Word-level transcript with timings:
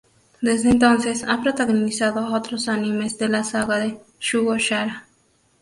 Desde 0.41 0.69
entonces, 0.71 1.23
ha 1.27 1.43
protagonizado 1.43 2.21
a 2.21 2.33
otros 2.35 2.67
animes 2.69 3.19
de 3.19 3.29
la 3.29 3.43
saga 3.43 3.77
de 3.77 3.99
"Shugo 4.19 4.57
Chara! 4.57 5.05